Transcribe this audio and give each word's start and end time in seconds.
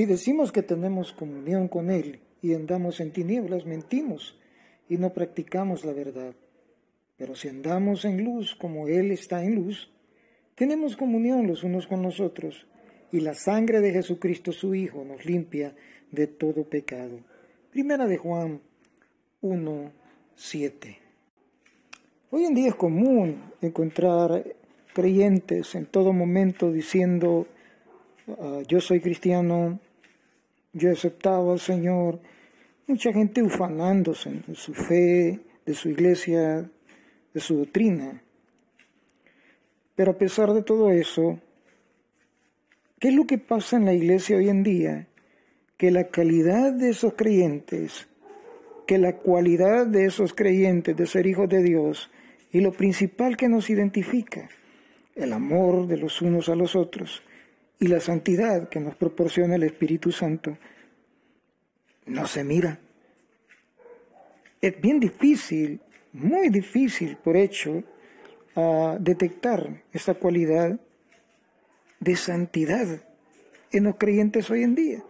Si 0.00 0.06
decimos 0.06 0.50
que 0.50 0.62
tenemos 0.62 1.12
comunión 1.12 1.68
con 1.68 1.90
Él 1.90 2.20
y 2.40 2.54
andamos 2.54 3.00
en 3.00 3.12
tinieblas, 3.12 3.66
mentimos 3.66 4.34
y 4.88 4.96
no 4.96 5.12
practicamos 5.12 5.84
la 5.84 5.92
verdad. 5.92 6.34
Pero 7.18 7.34
si 7.34 7.48
andamos 7.48 8.06
en 8.06 8.24
luz 8.24 8.54
como 8.54 8.88
Él 8.88 9.10
está 9.10 9.44
en 9.44 9.56
luz, 9.56 9.90
tenemos 10.54 10.96
comunión 10.96 11.46
los 11.46 11.64
unos 11.64 11.86
con 11.86 12.00
los 12.00 12.18
otros, 12.18 12.66
y 13.12 13.20
la 13.20 13.34
sangre 13.34 13.80
de 13.80 13.92
Jesucristo 13.92 14.52
su 14.52 14.74
Hijo 14.74 15.04
nos 15.04 15.26
limpia 15.26 15.76
de 16.10 16.26
todo 16.26 16.64
pecado. 16.64 17.20
Primera 17.70 18.06
de 18.06 18.16
Juan 18.16 18.62
1, 19.42 19.92
7. 20.34 20.98
Hoy 22.30 22.44
en 22.46 22.54
día 22.54 22.68
es 22.68 22.74
común 22.74 23.52
encontrar 23.60 24.46
creyentes 24.94 25.74
en 25.74 25.84
todo 25.84 26.14
momento 26.14 26.72
diciendo, 26.72 27.46
ah, 28.28 28.62
yo 28.66 28.80
soy 28.80 29.00
cristiano, 29.00 29.78
yo 30.72 30.88
he 30.88 30.92
aceptado 30.92 31.52
al 31.52 31.60
Señor, 31.60 32.20
mucha 32.86 33.12
gente 33.12 33.42
ufanándose 33.42 34.42
de 34.46 34.54
su 34.54 34.74
fe, 34.74 35.40
de 35.66 35.74
su 35.74 35.88
iglesia, 35.88 36.70
de 37.32 37.40
su 37.40 37.56
doctrina. 37.56 38.22
Pero 39.94 40.12
a 40.12 40.18
pesar 40.18 40.52
de 40.52 40.62
todo 40.62 40.90
eso, 40.90 41.40
¿qué 42.98 43.08
es 43.08 43.14
lo 43.14 43.26
que 43.26 43.38
pasa 43.38 43.76
en 43.76 43.84
la 43.84 43.94
iglesia 43.94 44.36
hoy 44.36 44.48
en 44.48 44.62
día? 44.62 45.08
Que 45.76 45.90
la 45.90 46.08
calidad 46.08 46.72
de 46.72 46.90
esos 46.90 47.14
creyentes, 47.14 48.08
que 48.86 48.98
la 48.98 49.16
cualidad 49.16 49.86
de 49.86 50.06
esos 50.06 50.34
creyentes 50.34 50.96
de 50.96 51.06
ser 51.06 51.26
hijos 51.26 51.48
de 51.48 51.62
Dios 51.62 52.10
y 52.52 52.60
lo 52.60 52.72
principal 52.72 53.36
que 53.36 53.48
nos 53.48 53.70
identifica, 53.70 54.48
el 55.14 55.32
amor 55.32 55.86
de 55.86 55.96
los 55.96 56.22
unos 56.22 56.48
a 56.48 56.54
los 56.54 56.76
otros 56.76 57.22
y 57.80 57.88
la 57.88 57.98
santidad 57.98 58.68
que 58.68 58.78
nos 58.78 58.94
proporciona 58.94 59.56
el 59.56 59.62
Espíritu 59.62 60.12
Santo, 60.12 60.58
no 62.04 62.26
se 62.26 62.44
mira. 62.44 62.78
Es 64.60 64.78
bien 64.78 65.00
difícil, 65.00 65.80
muy 66.12 66.50
difícil 66.50 67.16
por 67.16 67.38
hecho, 67.38 67.82
a 68.54 68.98
detectar 69.00 69.82
esta 69.92 70.12
cualidad 70.14 70.78
de 72.00 72.16
santidad 72.16 73.02
en 73.72 73.84
los 73.84 73.96
creyentes 73.96 74.50
hoy 74.50 74.62
en 74.62 74.74
día. 74.74 75.02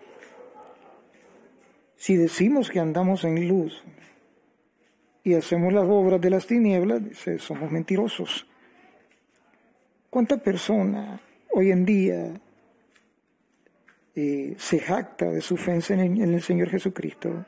Si 1.97 2.17
decimos 2.17 2.71
que 2.71 2.79
andamos 2.79 3.25
en 3.25 3.49
luz 3.49 3.83
y 5.25 5.35
hacemos 5.35 5.73
las 5.73 5.89
obras 5.89 6.21
de 6.21 6.31
las 6.31 6.47
tinieblas, 6.47 7.03
somos 7.39 7.73
mentirosos. 7.73 8.47
¿Cuánta 10.09 10.37
persona 10.37 11.21
hoy 11.53 11.73
en 11.73 11.85
día 11.85 12.41
se 14.15 14.79
jacta 14.81 15.27
de 15.27 15.41
su 15.41 15.57
fe 15.57 15.79
en, 15.89 16.35
el 16.35 16.43
Señor 16.43 16.69
Jesucristo, 16.69 17.47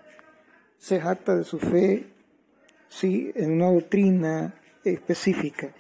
se 0.78 1.00
jacta 1.00 1.36
de 1.36 1.44
su 1.44 1.58
fe, 1.58 2.06
sí, 2.88 3.32
en 3.34 3.52
una 3.52 3.70
doctrina 3.70 4.54
específica, 4.84 5.72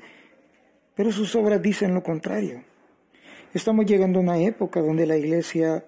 pero 0.94 1.12
sus 1.12 1.34
obras 1.34 1.62
dicen 1.62 1.94
lo 1.94 2.02
contrario. 2.02 2.64
Estamos 3.54 3.86
llegando 3.86 4.18
a 4.18 4.22
una 4.22 4.38
época 4.38 4.80
donde 4.80 5.06
la 5.06 5.16
iglesia 5.16 5.84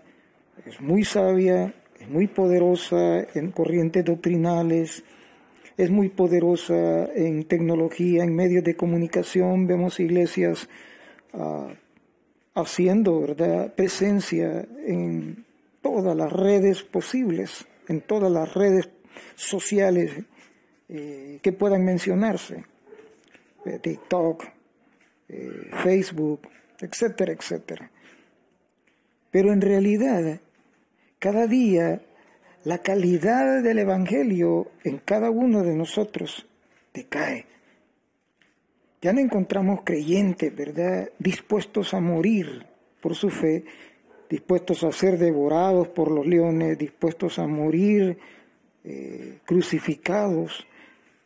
es 0.66 0.80
muy 0.80 1.04
sabia, 1.04 1.74
es 1.98 2.08
muy 2.08 2.26
poderosa 2.26 3.26
en 3.34 3.50
corrientes 3.50 4.04
doctrinales, 4.04 5.04
es 5.76 5.90
muy 5.90 6.08
poderosa 6.08 7.06
en 7.14 7.44
tecnología, 7.44 8.22
en 8.22 8.34
medios 8.34 8.64
de 8.64 8.76
comunicación. 8.76 9.66
Vemos 9.66 9.98
iglesias 9.98 10.68
uh, 11.32 11.70
haciendo 12.54 13.26
presencia 13.74 14.66
en 14.86 15.44
todas 15.82 16.16
las 16.16 16.32
redes 16.32 16.82
posibles, 16.82 17.66
en 17.88 18.00
todas 18.00 18.30
las 18.30 18.54
redes 18.54 18.88
sociales 19.34 20.12
eh, 20.88 21.40
que 21.42 21.52
puedan 21.52 21.84
mencionarse, 21.84 22.64
eh, 23.64 23.78
TikTok, 23.80 24.44
eh, 25.28 25.70
Facebook, 25.82 26.48
etcétera, 26.78 27.32
etcétera. 27.32 27.90
Pero 29.30 29.52
en 29.52 29.60
realidad, 29.60 30.40
cada 31.18 31.46
día, 31.46 32.02
la 32.62 32.78
calidad 32.78 33.62
del 33.62 33.80
Evangelio 33.80 34.70
en 34.84 34.98
cada 34.98 35.30
uno 35.30 35.62
de 35.64 35.74
nosotros 35.74 36.46
decae. 36.92 37.46
Ya 39.04 39.12
no 39.12 39.20
encontramos 39.20 39.80
creyentes, 39.84 40.56
¿verdad?, 40.56 41.10
dispuestos 41.18 41.92
a 41.92 42.00
morir 42.00 42.64
por 43.02 43.14
su 43.14 43.28
fe, 43.28 43.66
dispuestos 44.30 44.82
a 44.82 44.92
ser 44.92 45.18
devorados 45.18 45.88
por 45.88 46.10
los 46.10 46.26
leones, 46.26 46.78
dispuestos 46.78 47.38
a 47.38 47.46
morir 47.46 48.16
eh, 48.82 49.40
crucificados, 49.44 50.66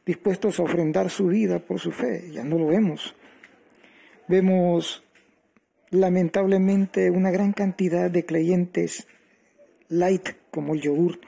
dispuestos 0.05 0.59
a 0.59 0.65
ofrendar 0.65 1.09
su 1.09 1.29
vida 1.29 1.61
por 1.61 1.79
su 1.79 1.93
fe. 1.93 2.33
Ya 2.33 2.43
no 2.43 2.59
lo 2.59 2.67
vemos. 2.67 3.15
Vemos 4.27 5.05
lamentablemente 5.91 7.13
una 7.13 7.31
gran 7.31 7.53
cantidad 7.53 8.11
de 8.11 8.27
creyentes 8.27 9.07
light 9.89 10.31
como 10.51 10.75
el 10.75 10.81
yogur, 10.81 11.21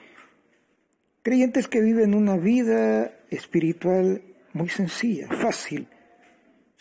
creyentes 1.23 1.69
que 1.69 1.79
viven 1.79 2.13
una 2.13 2.35
vida 2.35 3.13
espiritual 3.29 4.21
muy 4.51 4.67
sencilla, 4.67 5.29
fácil, 5.29 5.87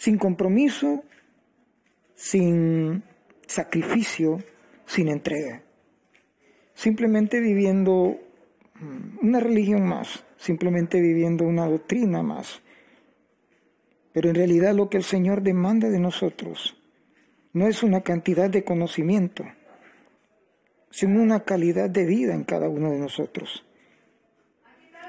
sin 0.01 0.17
compromiso, 0.17 1.05
sin 2.15 3.03
sacrificio, 3.47 4.43
sin 4.87 5.09
entrega. 5.09 5.63
Simplemente 6.73 7.39
viviendo 7.39 8.17
mm, 8.81 9.27
una 9.27 9.41
religión 9.41 9.87
más, 9.87 10.25
simplemente 10.39 11.03
viviendo 11.03 11.45
una 11.45 11.67
doctrina 11.67 12.23
más. 12.23 12.63
Pero 14.15 14.31
en 14.31 14.37
realidad 14.37 14.75
lo 14.75 14.89
que 14.89 14.97
el 14.97 15.05
Señor 15.05 15.43
demanda 15.43 15.91
de 15.91 15.99
nosotros 15.99 16.79
no 17.53 17.69
es 17.69 17.83
una 17.83 18.01
cantidad 18.01 18.49
de 18.49 18.65
conocimiento, 18.65 19.45
sino 20.91 21.21
una 21.21 21.41
calidad 21.41 21.91
de 21.91 22.07
vida 22.07 22.33
en 22.33 22.45
cada 22.45 22.71
uno 22.71 22.91
de 22.91 22.99
nosotros. 22.99 23.67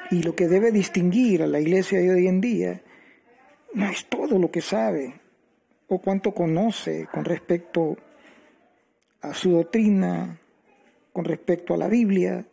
Y 0.09 0.21
lo 0.21 0.35
que 0.35 0.49
debe 0.49 0.73
distinguir 0.73 1.43
a 1.43 1.47
la 1.47 1.61
iglesia 1.61 1.99
de 1.99 2.11
hoy 2.11 2.27
en 2.27 2.41
día 2.41 2.81
no 3.73 3.89
es 3.89 4.05
todo 4.05 4.37
lo 4.37 4.51
que 4.51 4.61
sabe 4.61 5.19
o 5.87 5.99
cuánto 5.99 6.33
conoce 6.33 7.07
con 7.11 7.25
respecto 7.25 7.97
a 9.21 9.33
su 9.33 9.51
doctrina, 9.51 10.39
con 11.13 11.25
respecto 11.25 11.73
a 11.73 11.77
la 11.77 11.87
Biblia, 11.87 12.45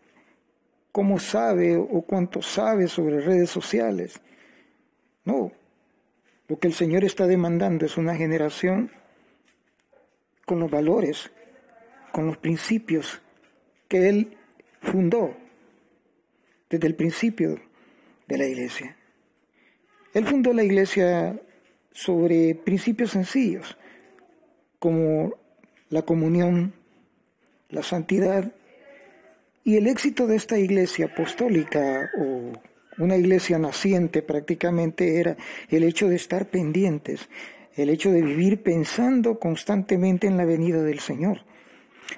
cómo 0.93 1.19
sabe 1.19 1.76
o 1.76 2.03
cuánto 2.03 2.43
sabe 2.43 2.88
sobre 2.88 3.20
redes 3.20 3.50
sociales. 3.50 4.20
No, 5.25 5.53
lo 6.49 6.59
que 6.59 6.67
el 6.67 6.75
Señor 6.75 7.05
está 7.05 7.26
demandando 7.26 7.87
es 7.87 7.97
una 7.97 8.17
generación 8.17 8.91
con 10.44 10.61
los 10.61 10.71
valores, 10.71 11.31
con 12.12 12.26
los 12.26 12.38
principios 12.38 13.21
que 13.87 14.09
Él 14.09 14.37
fundó 14.81 15.37
desde 16.69 16.87
el 16.87 16.94
principio 16.94 17.61
de 18.26 18.38
la 18.38 18.47
iglesia. 18.47 18.98
Él 20.14 20.26
fundó 20.26 20.52
la 20.52 20.64
iglesia 20.64 21.40
sobre 21.93 22.55
principios 22.55 23.10
sencillos, 23.10 23.76
como 24.78 25.34
la 25.90 26.02
comunión, 26.02 26.75
la 27.69 27.82
santidad, 27.82 28.52
y 29.64 29.76
el 29.76 29.87
éxito 29.87 30.26
de 30.26 30.37
esta 30.37 30.58
iglesia 30.58 31.06
apostólica 31.06 32.10
o 32.19 32.52
una 32.99 33.16
iglesia 33.16 33.58
naciente 33.58 34.22
prácticamente 34.22 35.20
era 35.20 35.37
el 35.69 35.84
hecho 35.84 36.08
de 36.08 36.16
estar 36.16 36.46
pendientes, 36.46 37.28
el 37.76 37.90
hecho 37.90 38.11
de 38.11 38.22
vivir 38.22 38.62
pensando 38.62 39.38
constantemente 39.38 40.26
en 40.26 40.37
la 40.37 40.44
venida 40.44 40.82
del 40.82 41.00
Señor. 41.00 41.43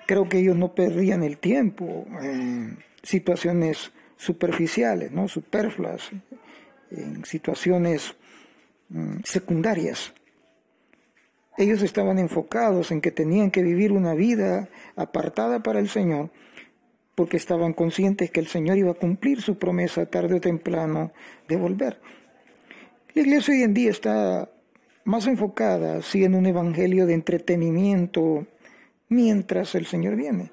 Creo 0.06 0.28
que 0.28 0.38
ellos 0.38 0.56
no 0.56 0.74
perdían 0.74 1.22
el 1.22 1.38
tiempo 1.38 2.06
en 2.22 2.78
situaciones 3.02 3.90
superficiales, 4.16 5.10
¿no? 5.10 5.28
superfluas, 5.28 6.10
en 6.90 7.24
situaciones 7.24 8.14
mm, 8.88 9.18
secundarias. 9.24 10.12
Ellos 11.56 11.82
estaban 11.82 12.18
enfocados 12.18 12.90
en 12.90 13.00
que 13.00 13.10
tenían 13.10 13.50
que 13.50 13.62
vivir 13.62 13.92
una 13.92 14.14
vida 14.14 14.68
apartada 14.96 15.62
para 15.62 15.78
el 15.78 15.88
Señor 15.88 16.30
porque 17.14 17.36
estaban 17.36 17.74
conscientes 17.74 18.30
que 18.30 18.40
el 18.40 18.46
Señor 18.46 18.78
iba 18.78 18.92
a 18.92 18.94
cumplir 18.94 19.42
su 19.42 19.58
promesa 19.58 20.06
tarde 20.06 20.36
o 20.36 20.40
temprano 20.40 21.12
de 21.48 21.56
volver. 21.56 22.00
La 23.14 23.22
iglesia 23.22 23.52
hoy 23.52 23.62
en 23.62 23.74
día 23.74 23.90
está 23.90 24.48
más 25.04 25.26
enfocada, 25.26 26.00
sí, 26.00 26.24
en 26.24 26.34
un 26.34 26.46
evangelio 26.46 27.04
de 27.06 27.14
entretenimiento 27.14 28.46
mientras 29.08 29.74
el 29.74 29.84
Señor 29.84 30.16
viene. 30.16 30.50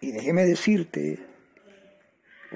Y 0.00 0.12
déjeme 0.12 0.44
decirte, 0.44 1.20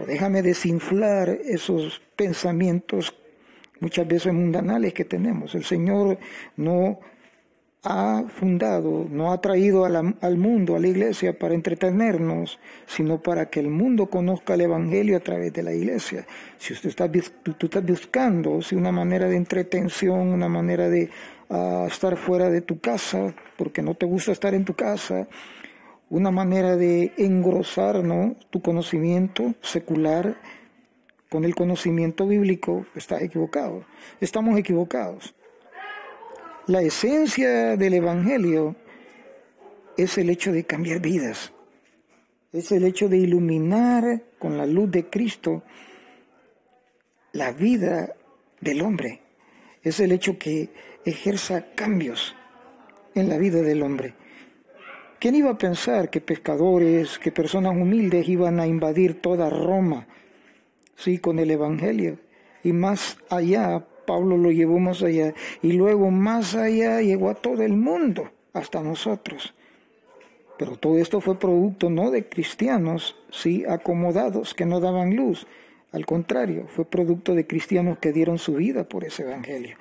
o 0.00 0.06
déjame 0.06 0.42
desinflar 0.42 1.28
esos 1.28 2.00
pensamientos 2.16 3.14
muchas 3.80 4.06
veces 4.06 4.32
mundanales 4.32 4.94
que 4.94 5.04
tenemos. 5.04 5.54
El 5.54 5.64
Señor 5.64 6.18
no 6.56 6.98
ha 7.88 8.24
fundado, 8.28 9.06
no 9.08 9.32
ha 9.32 9.40
traído 9.40 9.84
al 9.84 10.36
mundo, 10.36 10.74
a 10.74 10.80
la 10.80 10.88
iglesia, 10.88 11.38
para 11.38 11.54
entretenernos, 11.54 12.58
sino 12.86 13.22
para 13.22 13.48
que 13.48 13.60
el 13.60 13.68
mundo 13.68 14.06
conozca 14.06 14.54
el 14.54 14.62
Evangelio 14.62 15.16
a 15.16 15.20
través 15.20 15.52
de 15.52 15.62
la 15.62 15.72
iglesia. 15.72 16.26
Si 16.58 16.72
usted 16.72 16.88
está, 16.88 17.08
tú, 17.08 17.54
estás 17.60 17.86
buscando 17.86 18.60
si 18.60 18.74
una 18.74 18.90
manera 18.90 19.28
de 19.28 19.36
entretención, 19.36 20.18
una 20.18 20.48
manera 20.48 20.88
de 20.88 21.10
ah, 21.48 21.86
estar 21.88 22.16
fuera 22.16 22.50
de 22.50 22.62
tu 22.62 22.80
casa, 22.80 23.32
porque 23.56 23.82
no 23.82 23.94
te 23.94 24.06
gusta 24.06 24.32
estar 24.32 24.52
en 24.52 24.64
tu 24.64 24.74
casa, 24.74 25.28
una 26.08 26.30
manera 26.30 26.76
de 26.76 27.12
engrosar 27.16 28.04
¿no? 28.04 28.36
tu 28.50 28.62
conocimiento 28.62 29.54
secular 29.62 30.36
con 31.28 31.44
el 31.44 31.54
conocimiento 31.54 32.26
bíblico, 32.26 32.86
está 32.94 33.20
equivocado. 33.20 33.84
Estamos 34.20 34.58
equivocados. 34.58 35.34
La 36.66 36.82
esencia 36.82 37.76
del 37.76 37.94
Evangelio 37.94 38.76
es 39.96 40.18
el 40.18 40.30
hecho 40.30 40.52
de 40.52 40.64
cambiar 40.64 41.00
vidas, 41.00 41.52
es 42.52 42.72
el 42.72 42.84
hecho 42.84 43.08
de 43.08 43.18
iluminar 43.18 44.22
con 44.38 44.56
la 44.56 44.66
luz 44.66 44.90
de 44.90 45.08
Cristo 45.08 45.62
la 47.32 47.52
vida 47.52 48.14
del 48.60 48.82
hombre, 48.82 49.22
es 49.82 50.00
el 50.00 50.12
hecho 50.12 50.38
que 50.38 50.70
ejerza 51.04 51.66
cambios 51.74 52.34
en 53.14 53.28
la 53.28 53.38
vida 53.38 53.62
del 53.62 53.82
hombre. 53.82 54.14
¿Quién 55.18 55.34
iba 55.34 55.50
a 55.50 55.58
pensar 55.58 56.10
que 56.10 56.20
pescadores, 56.20 57.18
que 57.18 57.32
personas 57.32 57.72
humildes 57.72 58.28
iban 58.28 58.60
a 58.60 58.66
invadir 58.66 59.20
toda 59.20 59.48
Roma, 59.48 60.06
sí, 60.94 61.18
con 61.18 61.38
el 61.38 61.50
Evangelio? 61.50 62.18
Y 62.62 62.72
más 62.72 63.16
allá 63.30 63.86
Pablo 64.06 64.36
lo 64.36 64.50
llevó 64.50 64.78
más 64.78 65.02
allá 65.02 65.34
y 65.62 65.72
luego 65.72 66.10
más 66.10 66.54
allá 66.54 67.00
llegó 67.00 67.30
a 67.30 67.34
todo 67.34 67.62
el 67.62 67.76
mundo, 67.76 68.30
hasta 68.52 68.82
nosotros. 68.82 69.54
Pero 70.58 70.76
todo 70.76 70.98
esto 70.98 71.20
fue 71.20 71.38
producto 71.38 71.90
no 71.90 72.10
de 72.10 72.28
cristianos, 72.28 73.16
sí, 73.30 73.64
acomodados, 73.68 74.54
que 74.54 74.64
no 74.64 74.80
daban 74.80 75.16
luz. 75.16 75.46
Al 75.92 76.06
contrario, 76.06 76.66
fue 76.68 76.84
producto 76.84 77.34
de 77.34 77.46
cristianos 77.46 77.98
que 77.98 78.12
dieron 78.12 78.38
su 78.38 78.54
vida 78.54 78.84
por 78.84 79.04
ese 79.04 79.22
evangelio. 79.22 79.76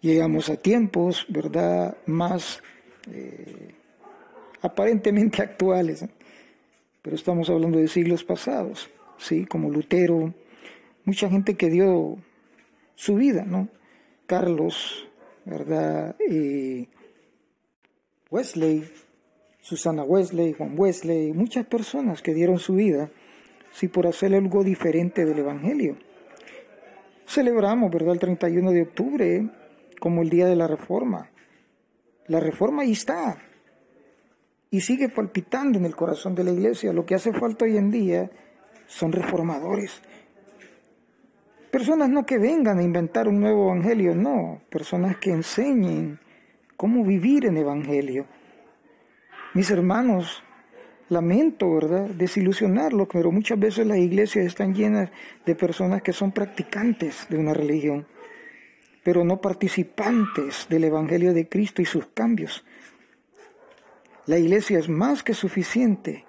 Llegamos 0.00 0.48
a 0.48 0.56
tiempos, 0.56 1.26
¿verdad?, 1.28 1.96
más 2.06 2.62
eh, 3.10 3.74
aparentemente 4.62 5.42
actuales, 5.42 6.04
pero 7.02 7.16
estamos 7.16 7.48
hablando 7.50 7.78
de 7.78 7.88
siglos 7.88 8.24
pasados, 8.24 8.90
sí, 9.18 9.46
como 9.46 9.70
Lutero, 9.70 10.34
mucha 11.04 11.28
gente 11.28 11.54
que 11.54 11.70
dio 11.70 12.18
su 12.94 13.16
vida, 13.16 13.44
¿no? 13.46 13.68
Carlos, 14.26 15.08
¿verdad? 15.44 16.14
Wesley, 18.30 18.84
Susana 19.60 20.04
Wesley, 20.04 20.52
Juan 20.52 20.74
Wesley, 20.78 21.32
muchas 21.32 21.66
personas 21.66 22.22
que 22.22 22.34
dieron 22.34 22.58
su 22.58 22.74
vida, 22.74 23.10
sí, 23.72 23.88
por 23.88 24.06
hacer 24.06 24.34
algo 24.34 24.62
diferente 24.62 25.24
del 25.24 25.38
Evangelio. 25.38 25.96
Celebramos, 27.26 27.90
¿verdad?, 27.90 28.12
el 28.12 28.18
31 28.18 28.72
de 28.72 28.82
octubre 28.82 29.48
como 29.98 30.22
el 30.22 30.30
Día 30.30 30.46
de 30.46 30.56
la 30.56 30.66
Reforma. 30.66 31.30
La 32.26 32.40
Reforma 32.40 32.82
ahí 32.82 32.92
está 32.92 33.49
y 34.70 34.80
sigue 34.80 35.08
palpitando 35.08 35.78
en 35.78 35.84
el 35.84 35.96
corazón 35.96 36.34
de 36.34 36.44
la 36.44 36.52
iglesia. 36.52 36.92
Lo 36.92 37.04
que 37.04 37.14
hace 37.14 37.32
falta 37.32 37.64
hoy 37.64 37.76
en 37.76 37.90
día 37.90 38.30
son 38.86 39.12
reformadores, 39.12 40.02
Personas 41.70 42.10
no 42.10 42.26
que 42.26 42.36
vengan 42.38 42.78
a 42.78 42.82
inventar 42.82 43.28
un 43.28 43.38
nuevo 43.38 43.70
evangelio, 43.70 44.12
no, 44.12 44.60
personas 44.68 45.18
que 45.18 45.30
enseñen 45.30 46.18
cómo 46.76 47.04
vivir 47.04 47.46
en 47.46 47.56
evangelio. 47.56 48.26
Mis 49.54 49.70
hermanos, 49.70 50.42
lamento, 51.10 51.72
¿verdad?, 51.72 52.08
desilusionarlos, 52.10 53.06
pero 53.12 53.30
muchas 53.30 53.56
veces 53.56 53.86
las 53.86 53.98
iglesias 53.98 54.46
están 54.46 54.74
llenas 54.74 55.10
de 55.46 55.54
personas 55.54 56.02
que 56.02 56.12
son 56.12 56.32
practicantes 56.32 57.28
de 57.30 57.38
una 57.38 57.54
religión, 57.54 58.04
pero 59.04 59.24
no 59.24 59.40
participantes 59.40 60.66
del 60.68 60.84
Evangelio 60.84 61.32
de 61.32 61.48
Cristo 61.48 61.82
y 61.82 61.84
sus 61.84 62.06
cambios. 62.06 62.64
La 64.26 64.38
iglesia 64.38 64.78
es 64.78 64.88
más 64.88 65.22
que 65.22 65.34
suficiente 65.34 66.24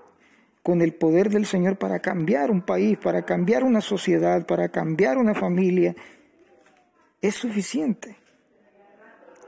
con 0.63 0.81
el 0.81 0.93
poder 0.93 1.29
del 1.29 1.45
Señor 1.45 1.77
para 1.77 1.99
cambiar 1.99 2.51
un 2.51 2.61
país, 2.61 2.97
para 2.97 3.23
cambiar 3.23 3.63
una 3.63 3.81
sociedad, 3.81 4.45
para 4.45 4.69
cambiar 4.69 5.17
una 5.17 5.33
familia, 5.33 5.95
es 7.21 7.35
suficiente. 7.35 8.15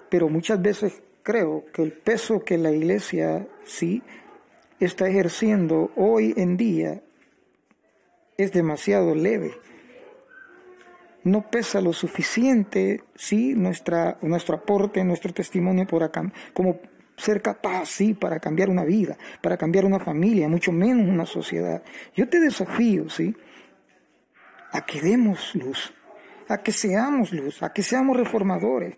Pero 0.09 0.29
muchas 0.29 0.61
veces 0.61 1.03
creo 1.23 1.65
que 1.73 1.83
el 1.83 1.93
peso 1.93 2.43
que 2.43 2.57
la 2.57 2.71
iglesia 2.71 3.47
sí 3.65 4.03
está 4.79 5.07
ejerciendo 5.07 5.91
hoy 5.95 6.33
en 6.37 6.57
día 6.57 7.01
es 8.37 8.51
demasiado 8.51 9.15
leve. 9.15 9.53
No 11.23 11.49
pesa 11.49 11.79
lo 11.79 11.93
suficiente, 11.93 13.01
sí, 13.15 13.53
nuestra, 13.55 14.17
nuestro 14.21 14.55
aporte, 14.55 15.03
nuestro 15.03 15.31
testimonio 15.33 15.87
por 15.87 16.03
acá, 16.03 16.31
como 16.53 16.79
ser 17.17 17.41
capaz, 17.41 17.85
sí, 17.89 18.13
para 18.13 18.39
cambiar 18.39 18.69
una 18.69 18.83
vida, 18.83 19.17
para 19.41 19.57
cambiar 19.57 19.85
una 19.85 19.99
familia, 19.99 20.49
mucho 20.49 20.71
menos 20.71 21.07
una 21.07 21.25
sociedad. 21.25 21.83
Yo 22.15 22.27
te 22.27 22.39
desafío, 22.39 23.09
sí, 23.09 23.35
a 24.71 24.85
que 24.85 25.01
demos 25.01 25.53
luz, 25.55 25.93
a 26.49 26.57
que 26.57 26.71
seamos 26.71 27.31
luz, 27.31 27.61
a 27.63 27.71
que 27.71 27.83
seamos 27.83 28.17
reformadores. 28.17 28.97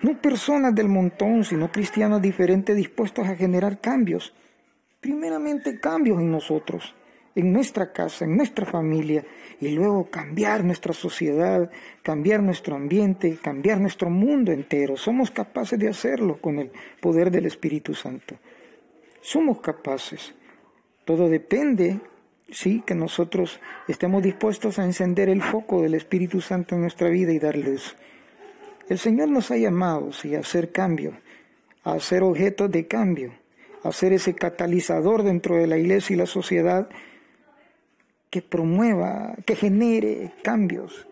No 0.00 0.20
personas 0.20 0.74
del 0.74 0.88
montón, 0.88 1.44
sino 1.44 1.70
cristianos 1.70 2.22
diferentes 2.22 2.74
dispuestos 2.76 3.26
a 3.26 3.36
generar 3.36 3.80
cambios. 3.80 4.34
Primeramente 5.00 5.80
cambios 5.80 6.20
en 6.20 6.30
nosotros 6.30 6.94
en 7.40 7.52
nuestra 7.52 7.92
casa, 7.92 8.24
en 8.24 8.36
nuestra 8.36 8.64
familia, 8.66 9.24
y 9.60 9.68
luego 9.70 10.10
cambiar 10.10 10.64
nuestra 10.64 10.94
sociedad, 10.94 11.70
cambiar 12.02 12.42
nuestro 12.42 12.76
ambiente, 12.76 13.38
cambiar 13.42 13.78
nuestro 13.80 14.08
mundo 14.08 14.52
entero. 14.52 14.96
Somos 14.96 15.30
capaces 15.30 15.78
de 15.78 15.88
hacerlo 15.88 16.40
con 16.40 16.58
el 16.58 16.70
poder 17.00 17.30
del 17.30 17.46
Espíritu 17.46 17.94
Santo. 17.94 18.36
Somos 19.20 19.60
capaces. 19.60 20.34
Todo 21.04 21.28
depende, 21.28 22.00
sí, 22.50 22.82
que 22.86 22.94
nosotros 22.94 23.60
estemos 23.86 24.22
dispuestos 24.22 24.78
a 24.78 24.84
encender 24.84 25.28
el 25.28 25.42
foco 25.42 25.82
del 25.82 25.94
Espíritu 25.94 26.40
Santo 26.40 26.74
en 26.74 26.82
nuestra 26.82 27.08
vida 27.08 27.32
y 27.32 27.38
dar 27.38 27.56
luz. 27.56 27.96
El 28.88 28.98
Señor 28.98 29.28
nos 29.28 29.50
ha 29.50 29.56
llamado, 29.56 30.12
sí, 30.12 30.34
a 30.34 30.40
hacer 30.40 30.72
cambio, 30.72 31.18
a 31.84 32.00
ser 32.00 32.22
objetos 32.22 32.70
de 32.70 32.86
cambio, 32.86 33.32
a 33.84 33.92
ser 33.92 34.12
ese 34.12 34.34
catalizador 34.34 35.22
dentro 35.22 35.56
de 35.56 35.66
la 35.66 35.78
iglesia 35.78 36.14
y 36.14 36.18
la 36.18 36.26
sociedad 36.26 36.88
que 38.30 38.42
promueva, 38.42 39.34
que 39.44 39.56
genere 39.56 40.32
cambios, 40.42 41.06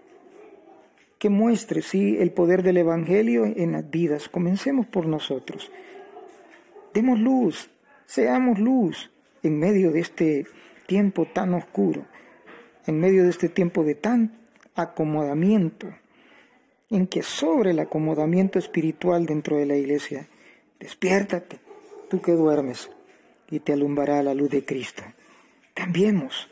que 1.18 1.28
muestre, 1.28 1.82
sí, 1.82 2.16
el 2.18 2.30
poder 2.30 2.62
del 2.62 2.76
Evangelio 2.76 3.44
en 3.44 3.72
las 3.72 3.90
vidas. 3.90 4.28
Comencemos 4.28 4.86
por 4.86 5.06
nosotros. 5.06 5.70
Demos 6.94 7.18
luz, 7.18 7.70
seamos 8.06 8.58
luz 8.58 9.10
en 9.42 9.58
medio 9.58 9.90
de 9.90 10.00
este 10.00 10.46
tiempo 10.86 11.26
tan 11.26 11.54
oscuro, 11.54 12.06
en 12.86 13.00
medio 13.00 13.24
de 13.24 13.30
este 13.30 13.48
tiempo 13.48 13.82
de 13.82 13.96
tan 13.96 14.38
acomodamiento, 14.76 15.88
en 16.88 17.06
que 17.08 17.22
sobre 17.22 17.72
el 17.72 17.80
acomodamiento 17.80 18.58
espiritual 18.58 19.26
dentro 19.26 19.56
de 19.56 19.66
la 19.66 19.76
iglesia, 19.76 20.28
despiértate, 20.78 21.58
tú 22.08 22.22
que 22.22 22.32
duermes, 22.32 22.90
y 23.50 23.60
te 23.60 23.72
alumbrará 23.72 24.22
la 24.22 24.34
luz 24.34 24.50
de 24.50 24.64
Cristo. 24.64 25.02
Cambiemos, 25.74 26.48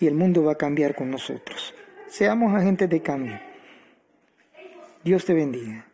y 0.00 0.06
el 0.06 0.14
mundo 0.14 0.44
va 0.44 0.52
a 0.52 0.56
cambiar 0.56 0.94
con 0.94 1.10
nosotros. 1.10 1.74
Seamos 2.08 2.54
agentes 2.54 2.88
de 2.88 3.02
cambio. 3.02 3.38
Dios 5.04 5.24
te 5.24 5.34
bendiga. 5.34 5.86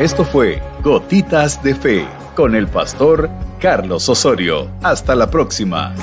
Esto 0.00 0.24
fue 0.24 0.62
Gotitas 0.82 1.62
de 1.62 1.74
Fe 1.74 2.06
con 2.36 2.54
el 2.54 2.68
pastor 2.68 3.28
Carlos 3.60 4.08
Osorio. 4.08 4.70
Hasta 4.82 5.16
la 5.16 5.28
próxima. 5.28 5.94